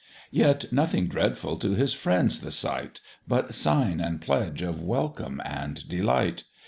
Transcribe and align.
Yet 0.31 0.71
nothing 0.73 1.05
dreadful 1.05 1.57
to 1.59 1.75
his 1.75 1.93
friends 1.93 2.39
the 2.41 2.49
sight, 2.49 3.01
But 3.27 3.53
sign 3.53 3.99
and 3.99 4.19
pledge 4.19 4.63
of 4.63 4.81
welcome 4.81 5.39
and 5.45 5.87
delight. 5.87 6.43